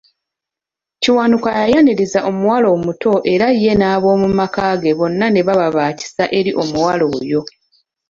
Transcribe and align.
Kiwanuka 1.01 1.49
yayaniriza 1.59 2.19
omuwala 2.29 2.67
omuto 2.75 3.13
era 3.33 3.47
ye 3.61 3.73
n'ab'omumaka 3.77 4.63
ge 4.81 4.91
bonna 4.99 5.25
ne 5.31 5.41
baba 5.47 5.67
ba 5.75 5.85
kisa 5.99 6.23
eri 6.37 6.51
omuwala 6.61 7.03
oyo. 7.17 7.41